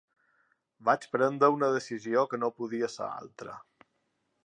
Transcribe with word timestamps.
Vaig 0.89 1.05
prendre 1.17 1.51
una 1.57 1.71
decisió 1.77 2.25
que 2.33 2.43
no 2.45 2.53
podia 2.63 2.93
ser 2.97 3.09
altra. 3.23 3.59